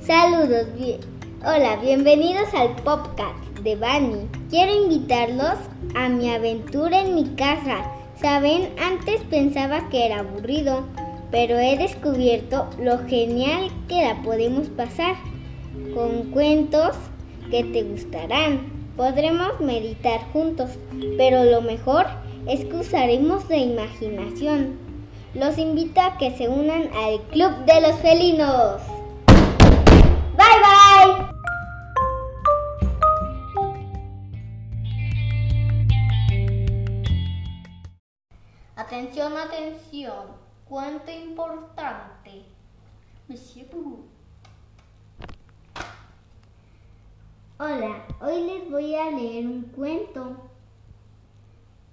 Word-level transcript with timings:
Saludos, 0.00 0.66
bien. 0.78 1.00
Hola, 1.40 1.76
bienvenidos 1.82 2.54
al 2.54 2.76
podcast 2.76 3.58
de 3.64 3.74
Bani. 3.74 4.28
Quiero 4.48 4.84
invitarlos 4.84 5.56
a 5.96 6.08
mi 6.08 6.30
aventura 6.30 7.00
en 7.00 7.16
mi 7.16 7.24
casa. 7.34 7.84
Saben, 8.20 8.70
antes 8.80 9.22
pensaba 9.22 9.88
que 9.88 10.06
era 10.06 10.20
aburrido, 10.20 10.84
pero 11.32 11.58
he 11.58 11.76
descubierto 11.76 12.68
lo 12.80 12.98
genial 13.08 13.72
que 13.88 14.02
la 14.04 14.22
podemos 14.22 14.68
pasar 14.68 15.16
con 15.94 16.30
cuentos 16.30 16.94
que 17.50 17.64
te 17.64 17.82
gustarán. 17.82 18.60
Podremos 18.96 19.58
meditar 19.58 20.20
juntos, 20.32 20.70
pero 21.16 21.42
lo 21.44 21.60
mejor 21.60 22.06
es 22.06 22.33
que 22.46 22.76
usaremos 22.76 23.48
la 23.48 23.56
imaginación. 23.56 24.78
Los 25.34 25.56
invito 25.58 26.00
a 26.00 26.18
que 26.18 26.36
se 26.36 26.48
unan 26.48 26.90
al 26.94 27.20
Club 27.30 27.64
de 27.64 27.80
los 27.80 27.96
Felinos. 28.00 28.82
Bye 30.36 30.60
bye. 30.62 31.26
Atención, 38.76 39.32
atención. 39.36 40.44
Cuento 40.68 41.10
importante. 41.10 42.44
Hola, 47.58 48.06
hoy 48.20 48.42
les 48.42 48.70
voy 48.70 48.94
a 48.94 49.10
leer 49.10 49.46
un 49.46 49.62
cuento 49.74 50.36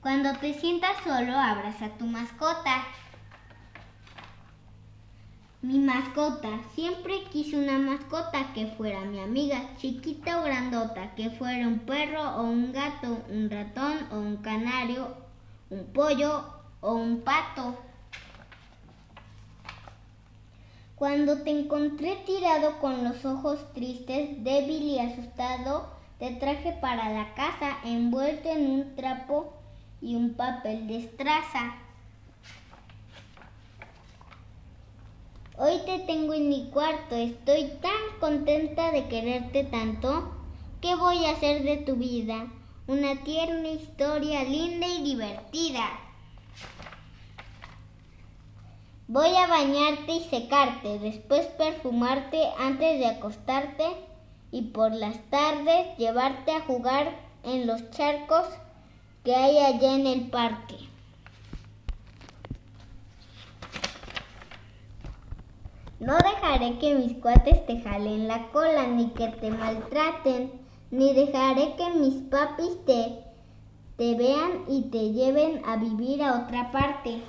Cuando 0.00 0.32
te 0.34 0.54
sientas 0.54 0.96
solo, 1.02 1.36
abraza 1.36 1.86
a 1.86 1.98
tu 1.98 2.06
mascota. 2.06 2.84
Mi 5.60 5.80
mascota, 5.80 6.48
siempre 6.76 7.24
quise 7.32 7.56
una 7.56 7.78
mascota 7.78 8.52
que 8.54 8.68
fuera 8.68 9.00
mi 9.00 9.18
amiga, 9.18 9.60
chiquita 9.76 10.40
o 10.40 10.44
grandota, 10.44 11.16
que 11.16 11.30
fuera 11.30 11.66
un 11.66 11.80
perro 11.80 12.22
o 12.36 12.42
un 12.42 12.72
gato, 12.72 13.24
un 13.28 13.50
ratón 13.50 13.98
o 14.12 14.18
un 14.20 14.36
canario, 14.36 15.16
un 15.68 15.84
pollo 15.86 16.44
o 16.80 16.94
un 16.94 17.22
pato. 17.22 17.76
Cuando 20.94 21.42
te 21.42 21.50
encontré 21.50 22.22
tirado 22.24 22.78
con 22.78 23.02
los 23.02 23.24
ojos 23.24 23.72
tristes, 23.72 24.44
débil 24.44 24.82
y 24.82 25.00
asustado, 25.00 25.88
te 26.20 26.30
traje 26.36 26.70
para 26.80 27.10
la 27.10 27.34
casa 27.34 27.78
envuelto 27.84 28.48
en 28.48 28.70
un 28.70 28.94
trapo 28.94 29.57
y 30.00 30.14
un 30.16 30.34
papel 30.34 30.86
de 30.86 30.98
estraza. 30.98 31.74
Hoy 35.56 35.80
te 35.84 35.98
tengo 36.00 36.34
en 36.34 36.48
mi 36.48 36.70
cuarto, 36.70 37.16
estoy 37.16 37.72
tan 37.82 38.20
contenta 38.20 38.92
de 38.92 39.08
quererte 39.08 39.64
tanto. 39.64 40.32
¿Qué 40.80 40.94
voy 40.94 41.24
a 41.24 41.32
hacer 41.32 41.64
de 41.64 41.78
tu 41.78 41.96
vida? 41.96 42.46
Una 42.86 43.16
tierna 43.24 43.68
historia 43.68 44.44
linda 44.44 44.86
y 44.86 45.02
divertida. 45.02 45.90
Voy 49.08 49.34
a 49.34 49.46
bañarte 49.46 50.12
y 50.12 50.20
secarte, 50.24 50.98
después 50.98 51.46
perfumarte 51.46 52.40
antes 52.58 52.98
de 53.00 53.06
acostarte 53.06 53.84
y 54.52 54.62
por 54.62 54.92
las 54.92 55.18
tardes 55.30 55.96
llevarte 55.96 56.52
a 56.52 56.60
jugar 56.60 57.16
en 57.42 57.66
los 57.66 57.90
charcos 57.90 58.46
que 59.24 59.34
hay 59.34 59.58
allá 59.58 59.94
en 59.94 60.06
el 60.06 60.30
parque. 60.30 60.76
No 66.00 66.16
dejaré 66.16 66.78
que 66.78 66.94
mis 66.94 67.18
cuates 67.18 67.66
te 67.66 67.80
jalen 67.80 68.28
la 68.28 68.50
cola, 68.50 68.86
ni 68.86 69.10
que 69.10 69.28
te 69.28 69.50
maltraten, 69.50 70.52
ni 70.92 71.12
dejaré 71.12 71.74
que 71.76 71.90
mis 71.90 72.14
papis 72.30 72.84
te, 72.86 73.18
te 73.96 74.14
vean 74.14 74.62
y 74.68 74.82
te 74.90 75.10
lleven 75.12 75.60
a 75.66 75.76
vivir 75.76 76.22
a 76.22 76.40
otra 76.40 76.70
parte. 76.70 77.20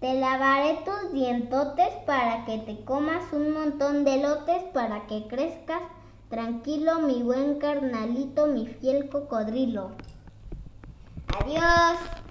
Te 0.00 0.14
lavaré 0.14 0.78
tus 0.84 1.12
dientotes 1.12 1.92
para 2.06 2.46
que 2.46 2.58
te 2.58 2.82
comas 2.84 3.30
un 3.32 3.52
montón 3.52 4.04
de 4.04 4.22
lotes 4.22 4.62
para 4.72 5.06
que 5.06 5.26
crezcas 5.28 5.82
tranquilo, 6.34 6.98
mi 6.98 7.22
buen 7.22 7.60
carnalito, 7.60 8.48
mi 8.48 8.66
fiel 8.66 9.08
cocodrilo. 9.08 9.92
Adiós. 11.38 12.23